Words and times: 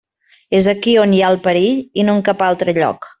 És 0.59 0.69
aquí 0.73 0.93
on 1.01 1.13
hi 1.17 1.21
ha 1.25 1.29
el 1.35 1.39
perill, 1.45 1.79
i 2.01 2.07
no 2.09 2.17
en 2.21 2.25
cap 2.31 2.43
altre 2.51 2.75
lloc. 2.83 3.07